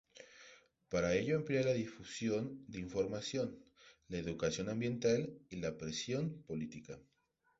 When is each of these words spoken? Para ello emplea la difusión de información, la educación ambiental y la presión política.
Para 0.89 1.13
ello 1.13 1.35
emplea 1.35 1.61
la 1.61 1.73
difusión 1.73 2.65
de 2.67 2.79
información, 2.79 3.63
la 4.07 4.17
educación 4.17 4.67
ambiental 4.69 5.31
y 5.51 5.57
la 5.57 5.77
presión 5.77 6.41
política. 6.47 6.97